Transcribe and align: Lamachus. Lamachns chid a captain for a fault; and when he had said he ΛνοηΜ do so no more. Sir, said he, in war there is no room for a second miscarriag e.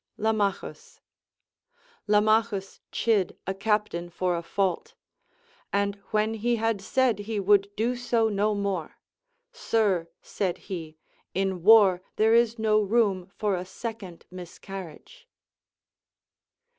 Lamachus. 0.17 0.99
Lamachns 2.09 2.79
chid 2.91 3.37
a 3.45 3.53
captain 3.53 4.09
for 4.09 4.35
a 4.35 4.41
fault; 4.41 4.95
and 5.71 5.93
when 6.09 6.33
he 6.33 6.55
had 6.55 6.81
said 6.81 7.19
he 7.19 7.39
ΛνοηΜ 7.39 7.75
do 7.75 7.95
so 7.95 8.27
no 8.27 8.55
more. 8.55 8.97
Sir, 9.51 10.09
said 10.19 10.57
he, 10.57 10.97
in 11.35 11.61
war 11.61 12.01
there 12.15 12.33
is 12.33 12.57
no 12.57 12.81
room 12.81 13.31
for 13.37 13.53
a 13.55 13.63
second 13.63 14.25
miscarriag 14.31 15.07
e. 15.07 15.27